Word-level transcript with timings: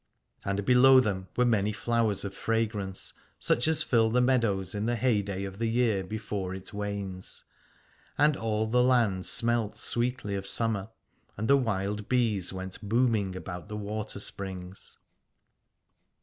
And 0.43 0.65
below 0.65 0.99
them 0.99 1.27
were 1.37 1.45
many 1.45 1.71
flowers 1.71 2.25
of 2.25 2.33
fragrance, 2.33 3.13
such 3.37 3.67
as 3.67 3.83
fill 3.83 4.09
the 4.09 4.19
meadows 4.19 4.73
in 4.73 4.87
the 4.87 4.95
heyday 4.95 5.43
of 5.43 5.59
the 5.59 5.67
year 5.69 6.03
before 6.03 6.55
it 6.55 6.73
wanes: 6.73 7.43
and 8.17 8.35
all 8.35 8.65
the 8.65 8.81
land 8.81 9.27
smelt 9.27 9.77
sweetly 9.77 10.33
of 10.33 10.47
summer, 10.47 10.89
and 11.37 11.47
the 11.47 11.55
wild 11.55 12.09
bees 12.09 12.51
went 12.51 12.81
booming 12.81 13.35
about 13.35 13.67
the 13.67 13.77
water 13.77 14.19
springs. 14.19 14.97